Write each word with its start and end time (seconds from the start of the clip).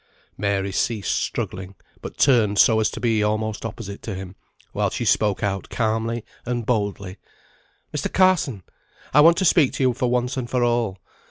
Mary 0.35 0.71
ceased 0.71 1.15
struggling, 1.15 1.75
but 2.01 2.17
turned 2.17 2.57
so 2.57 2.79
as 2.79 2.89
to 2.89 2.99
be 2.99 3.21
almost 3.21 3.63
opposite 3.63 4.01
to 4.01 4.15
him, 4.15 4.35
while 4.71 4.89
she 4.89 5.05
spoke 5.05 5.43
out 5.43 5.69
calmly 5.69 6.25
and 6.43 6.65
boldly, 6.65 7.17
"Mr. 7.95 8.11
Carson! 8.11 8.63
I 9.13 9.21
want 9.21 9.37
to 9.37 9.45
speak 9.45 9.73
to 9.73 9.83
you 9.83 9.93
for 9.93 10.09
once 10.09 10.37
and 10.37 10.49
for 10.49 10.63
all. 10.63 10.97